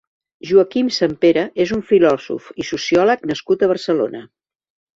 Joaquim 0.51 0.87
Sempere 0.95 1.43
és 1.67 1.75
un 1.77 1.85
filòsof 1.91 2.49
i 2.63 2.67
sociòleg 2.73 3.31
nascut 3.33 3.69
a 3.69 3.73
Barcelona. 3.77 4.27